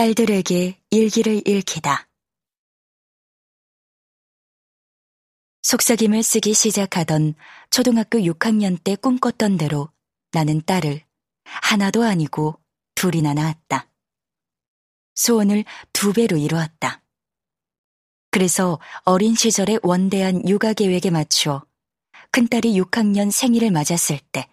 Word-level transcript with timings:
딸들에게 0.00 0.80
일기를 0.88 1.46
읽히다. 1.46 2.08
속삭임을 5.60 6.22
쓰기 6.22 6.54
시작하던 6.54 7.34
초등학교 7.68 8.18
6학년 8.18 8.82
때 8.82 8.96
꿈꿨던 8.96 9.58
대로 9.58 9.90
나는 10.32 10.62
딸을 10.64 11.04
하나도 11.44 12.02
아니고 12.02 12.58
둘이나 12.94 13.34
낳았다. 13.34 13.90
소원을 15.16 15.66
두 15.92 16.14
배로 16.14 16.38
이루었다. 16.38 17.02
그래서 18.30 18.80
어린 19.04 19.34
시절의 19.34 19.80
원대한 19.82 20.48
육아 20.48 20.72
계획에 20.72 21.10
맞추어 21.10 21.62
큰딸이 22.32 22.72
6학년 22.80 23.30
생일을 23.30 23.70
맞았을 23.70 24.18
때 24.32 24.48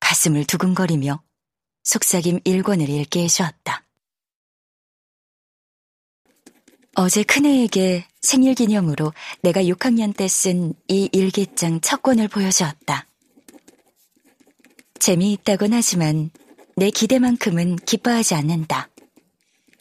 가슴을 0.00 0.46
두근거리며 0.46 1.22
속삭임 1.84 2.40
1권을 2.40 2.88
읽게 2.88 3.24
해주었다. 3.24 3.84
어제 6.94 7.22
큰애에게 7.22 8.06
생일 8.20 8.54
기념으로 8.54 9.12
내가 9.42 9.62
6학년 9.62 10.14
때 10.14 10.26
쓴 10.28 10.74
이 10.88 11.08
일기장 11.12 11.80
첫 11.80 12.02
권을 12.02 12.28
보여주었다. 12.28 13.06
재미있다곤 14.98 15.72
하지만 15.72 16.30
내 16.76 16.90
기대만큼은 16.90 17.76
기뻐하지 17.76 18.34
않는다. 18.34 18.88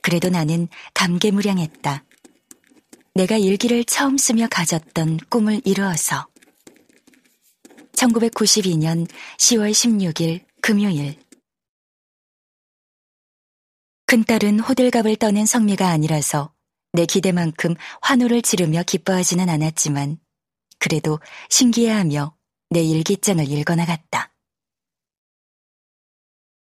그래도 0.01 0.29
나는 0.29 0.67
감개무량했다. 0.93 2.03
내가 3.13 3.37
일기를 3.37 3.83
처음 3.83 4.17
쓰며 4.17 4.47
가졌던 4.49 5.17
꿈을 5.29 5.61
이루어서 5.65 6.27
1992년 7.91 9.05
10월 9.37 9.71
16일 9.71 10.45
금요일 10.61 11.17
큰딸은 14.07 14.61
호들갑을 14.61 15.17
떠는 15.17 15.45
성미가 15.45 15.89
아니라서 15.89 16.53
내 16.93 17.05
기대만큼 17.05 17.75
환호를 18.01 18.41
지르며 18.41 18.83
기뻐하지는 18.83 19.47
않았지만 19.49 20.19
그래도 20.79 21.19
신기해하며 21.49 22.35
내 22.69 22.81
일기장을 22.81 23.49
읽어나갔다. 23.49 24.33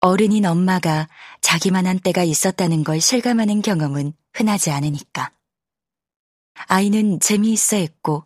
어른인 0.00 0.44
엄마가 0.44 1.08
자기만한 1.40 1.98
때가 1.98 2.24
있었다는 2.24 2.84
걸 2.84 3.00
실감하는 3.00 3.62
경험은 3.62 4.12
흔하지 4.34 4.70
않으니까. 4.70 5.32
아이는 6.66 7.20
재미있어 7.20 7.76
했고 7.76 8.24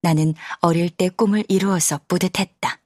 나는 0.00 0.34
어릴 0.60 0.90
때 0.90 1.08
꿈을 1.08 1.44
이루어서 1.48 2.00
뿌듯했다. 2.08 2.80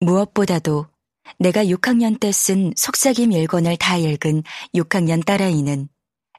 무엇보다도 0.00 0.91
내가 1.38 1.64
6학년 1.64 2.18
때 2.18 2.30
쓴 2.30 2.72
속삭임 2.76 3.30
1권을 3.30 3.78
다 3.78 3.96
읽은 3.96 4.42
6학년 4.74 5.24
딸아이는 5.24 5.88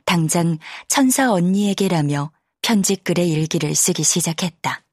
당장 0.05 0.57
천사 0.87 1.31
언니에게라며 1.31 2.31
편지글에 2.61 3.25
일기를 3.25 3.75
쓰기 3.75 4.03
시작했다. 4.03 4.83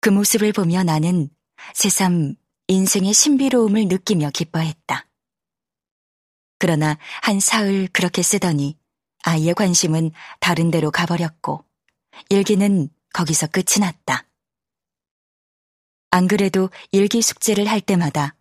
그 0.00 0.10
모습을 0.10 0.52
보며 0.52 0.84
나는 0.84 1.30
새삼 1.74 2.36
인생의 2.68 3.12
신비로움을 3.12 3.86
느끼며 3.88 4.30
기뻐했다. 4.30 5.06
그러나 6.58 6.98
한 7.22 7.40
사흘 7.40 7.88
그렇게 7.92 8.22
쓰더니 8.22 8.76
아이의 9.24 9.54
관심은 9.54 10.12
다른 10.40 10.70
데로 10.70 10.90
가버렸고 10.90 11.64
일기는 12.28 12.88
거기서 13.12 13.48
끝이 13.48 13.80
났다. 13.80 14.27
안 16.10 16.26
그래도 16.26 16.70
일기 16.90 17.22
숙제를 17.22 17.66
할 17.66 17.80
때마다 17.80 18.34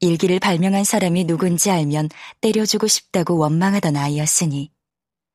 일기를 0.00 0.38
발명한 0.38 0.84
사람이 0.84 1.24
누군지 1.24 1.70
알면 1.70 2.08
때려주고 2.40 2.86
싶다고 2.86 3.36
원망하던 3.36 3.96
아이였으니 3.96 4.70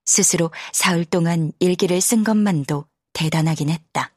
스스로 0.05 0.51
사흘 0.71 1.05
동안 1.05 1.51
일기를 1.59 2.01
쓴 2.01 2.23
것만도 2.23 2.85
대단하긴 3.13 3.69
했다. 3.69 4.15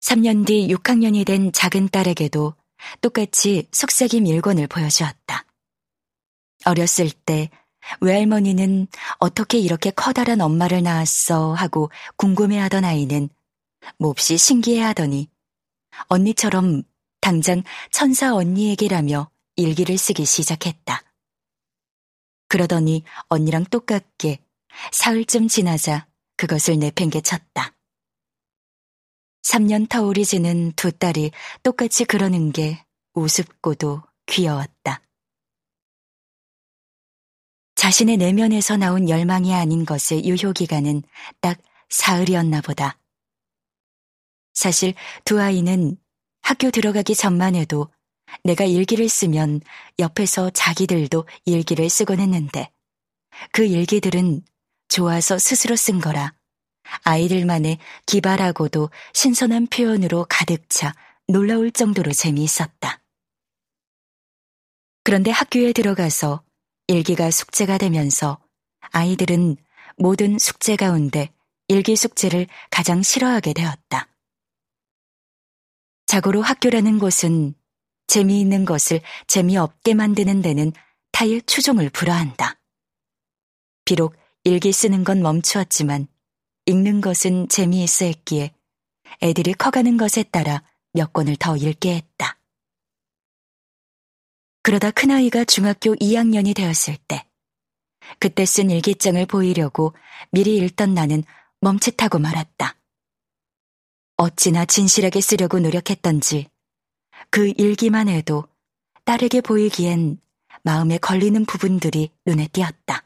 3년 0.00 0.46
뒤 0.46 0.68
6학년이 0.68 1.26
된 1.26 1.50
작은 1.52 1.88
딸에게도 1.88 2.54
똑같이 3.00 3.68
속삭임 3.72 4.26
일권을 4.26 4.66
보여주었다. 4.66 5.46
어렸을 6.66 7.10
때 7.10 7.50
외할머니는 8.00 8.86
어떻게 9.18 9.58
이렇게 9.58 9.90
커다란 9.90 10.40
엄마를 10.40 10.82
낳았어 10.82 11.54
하고 11.54 11.90
궁금해하던 12.16 12.84
아이는 12.84 13.28
몹시 13.98 14.36
신기해하더니 14.38 15.28
언니처럼 16.08 16.82
당장 17.20 17.62
천사 17.90 18.34
언니에게라며 18.34 19.30
일기를 19.56 19.96
쓰기 19.98 20.24
시작했다. 20.24 21.02
그러더니 22.48 23.04
언니랑 23.28 23.64
똑같게 23.64 24.38
사흘쯤 24.92 25.48
지나자 25.48 26.06
그것을 26.36 26.78
내팽개쳤다. 26.78 27.74
3년 29.42 29.88
터울이 29.88 30.24
지는 30.24 30.72
두 30.72 30.90
딸이 30.90 31.30
똑같이 31.62 32.04
그러는 32.04 32.52
게 32.52 32.84
우습고도 33.14 34.02
귀여웠다. 34.26 35.02
자신의 37.74 38.16
내면에서 38.16 38.76
나온 38.76 39.08
열망이 39.08 39.54
아닌 39.54 39.84
것의 39.84 40.24
유효기간은 40.24 41.02
딱 41.40 41.60
사흘이었나 41.90 42.62
보다. 42.62 42.98
사실 44.54 44.94
두 45.24 45.40
아이는 45.40 45.96
학교 46.40 46.70
들어가기 46.70 47.14
전만 47.14 47.54
해도 47.54 47.88
내가 48.42 48.64
일기를 48.64 49.08
쓰면 49.08 49.60
옆에서 49.98 50.50
자기들도 50.50 51.26
일기를 51.44 51.90
쓰곤 51.90 52.20
했는데 52.20 52.70
그 53.52 53.64
일기들은 53.64 54.42
좋아서 54.88 55.38
스스로 55.38 55.76
쓴 55.76 56.00
거라 56.00 56.34
아이들만의 57.02 57.78
기발하고도 58.06 58.90
신선한 59.12 59.68
표현으로 59.68 60.26
가득 60.28 60.68
차 60.68 60.94
놀라울 61.26 61.70
정도로 61.70 62.12
재미있었다. 62.12 63.00
그런데 65.02 65.30
학교에 65.30 65.72
들어가서 65.72 66.42
일기가 66.86 67.30
숙제가 67.30 67.78
되면서 67.78 68.38
아이들은 68.92 69.56
모든 69.96 70.38
숙제 70.38 70.76
가운데 70.76 71.30
일기 71.68 71.96
숙제를 71.96 72.46
가장 72.70 73.02
싫어하게 73.02 73.54
되었다. 73.54 74.08
자고로 76.14 76.42
학교라는 76.42 77.00
곳은 77.00 77.54
재미있는 78.06 78.64
것을 78.64 79.00
재미없게 79.26 79.94
만드는 79.94 80.42
데는 80.42 80.72
타의 81.10 81.42
추종을 81.42 81.90
불허한다. 81.90 82.60
비록 83.84 84.14
일기 84.44 84.70
쓰는 84.70 85.02
건 85.02 85.22
멈추었지만 85.22 86.06
읽는 86.66 87.00
것은 87.00 87.48
재미있어 87.48 88.04
했기에 88.04 88.54
애들이 89.22 89.54
커가는 89.54 89.96
것에 89.96 90.22
따라 90.22 90.62
몇 90.92 91.12
권을 91.12 91.34
더 91.34 91.56
읽게 91.56 91.96
했다. 91.96 92.38
그러다 94.62 94.92
큰아이가 94.92 95.44
중학교 95.44 95.96
2학년이 95.96 96.54
되었을 96.54 96.96
때, 97.08 97.26
그때 98.20 98.46
쓴 98.46 98.70
일기장을 98.70 99.26
보이려고 99.26 99.96
미리 100.30 100.58
읽던 100.58 100.94
나는 100.94 101.24
멈칫하고 101.60 102.20
말았다. 102.20 102.76
어찌나 104.16 104.64
진실하게 104.64 105.20
쓰려고 105.20 105.58
노력했던지, 105.58 106.48
그 107.30 107.52
일기만 107.56 108.08
해도 108.08 108.46
딸에게 109.04 109.40
보이기엔 109.40 110.20
마음에 110.62 110.98
걸리는 110.98 111.44
부분들이 111.44 112.10
눈에 112.24 112.48
띄었다. 112.48 113.04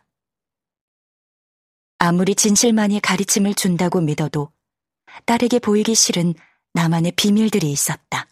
아무리 1.99 2.35
진실만이 2.35 3.01
가르침을 3.01 3.55
준다고 3.55 4.01
믿어도 4.01 4.53
딸에게 5.25 5.59
보이기 5.59 5.95
싫은 5.95 6.35
나만의 6.75 7.13
비밀들이 7.13 7.73
있었다. 7.73 8.29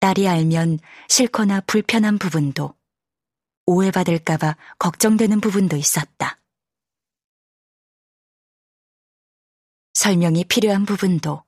딸이 0.00 0.28
알면 0.28 0.78
싫거나 1.08 1.62
불편한 1.62 2.18
부분도 2.18 2.74
오해받을까봐 3.66 4.56
걱정되는 4.78 5.40
부분도 5.40 5.76
있었다. 5.76 6.38
설명이 9.98 10.44
필요한 10.44 10.86
부분도 10.86 11.42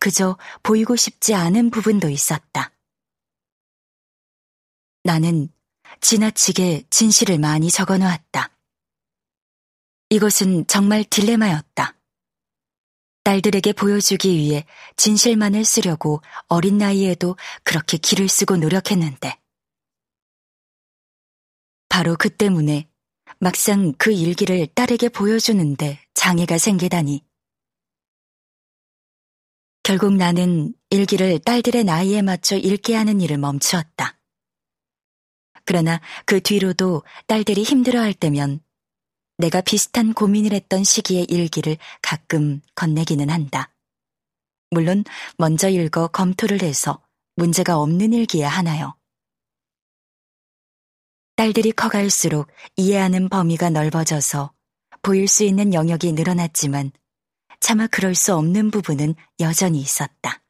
그저 0.00 0.38
보이고 0.62 0.96
싶지 0.96 1.34
않은 1.34 1.68
부분도 1.68 2.08
있었다. 2.08 2.72
나는 5.04 5.50
지나치게 6.00 6.84
진실을 6.88 7.38
많이 7.38 7.70
적어 7.70 7.98
놓았다. 7.98 8.50
이것은 10.08 10.66
정말 10.66 11.04
딜레마였다. 11.04 11.98
딸들에게 13.24 13.74
보여주기 13.74 14.34
위해 14.34 14.64
진실만을 14.96 15.66
쓰려고 15.66 16.22
어린 16.46 16.78
나이에도 16.78 17.36
그렇게 17.62 17.98
길을 17.98 18.30
쓰고 18.30 18.56
노력했는데. 18.56 19.38
바로 21.90 22.16
그 22.16 22.30
때문에 22.30 22.88
막상 23.38 23.92
그 23.98 24.12
일기를 24.12 24.66
딸에게 24.68 25.10
보여주는데 25.10 26.00
장애가 26.14 26.56
생기다니. 26.56 27.26
결국 29.86 30.14
나는 30.14 30.74
일기를 30.90 31.38
딸들의 31.38 31.84
나이에 31.84 32.20
맞춰 32.20 32.56
읽게 32.56 32.96
하는 32.96 33.20
일을 33.20 33.38
멈추었다. 33.38 34.18
그러나 35.64 36.00
그 36.24 36.40
뒤로도 36.40 37.04
딸들이 37.28 37.62
힘들어할 37.62 38.12
때면 38.12 38.58
내가 39.38 39.60
비슷한 39.60 40.12
고민을 40.12 40.54
했던 40.54 40.82
시기의 40.82 41.26
일기를 41.26 41.76
가끔 42.02 42.60
건네기는 42.74 43.30
한다. 43.30 43.72
물론 44.70 45.04
먼저 45.38 45.68
읽어 45.68 46.08
검토를 46.08 46.62
해서 46.62 47.00
문제가 47.36 47.78
없는 47.78 48.12
일기야 48.12 48.48
하나요. 48.48 48.96
딸들이 51.36 51.70
커갈수록 51.70 52.48
이해하는 52.74 53.28
범위가 53.28 53.70
넓어져서 53.70 54.52
보일 55.02 55.28
수 55.28 55.44
있는 55.44 55.72
영역이 55.72 56.10
늘어났지만 56.10 56.90
차마 57.60 57.86
그럴 57.86 58.14
수 58.14 58.34
없는 58.34 58.70
부분은 58.70 59.14
여전히 59.40 59.80
있었다. 59.80 60.42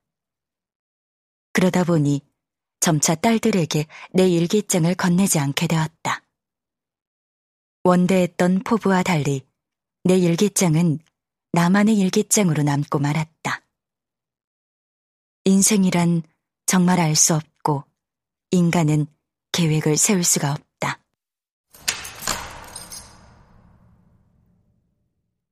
그러다 1.52 1.84
보니 1.84 2.20
점차 2.80 3.14
딸들에게 3.14 3.86
내 4.12 4.28
일기장을 4.28 4.94
건네지 4.94 5.38
않게 5.38 5.66
되었다. 5.66 6.22
원대했던 7.84 8.64
포부와 8.64 9.02
달리 9.02 9.46
내 10.04 10.16
일기장은 10.18 10.98
나만의 11.52 11.96
일기장으로 11.96 12.62
남고 12.62 12.98
말았다. 12.98 13.62
인생이란 15.44 16.22
정말 16.66 17.00
알 17.00 17.14
수 17.14 17.34
없고 17.34 17.84
인간은 18.50 19.06
계획을 19.52 19.96
세울 19.96 20.22
수가 20.24 20.52
없다. 20.52 21.00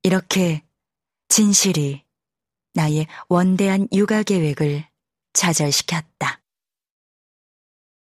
이렇게 0.02 0.62
진실이 1.34 2.04
나의 2.75 3.08
원대한 3.28 3.88
육아 3.92 4.22
계획을 4.22 4.84
좌절시켰다. 5.32 6.44